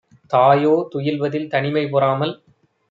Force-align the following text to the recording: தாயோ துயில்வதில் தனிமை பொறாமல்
தாயோ 0.31 0.89
துயில்வதில் 0.91 1.47
தனிமை 1.47 1.85
பொறாமல் 1.87 2.33